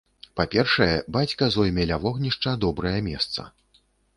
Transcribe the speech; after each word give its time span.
Па-першае, 0.39 0.95
бацька 1.17 1.49
зойме 1.55 1.83
ля 1.91 2.01
вогнішча 2.07 2.57
добрае 2.67 2.99
месца. 3.13 3.41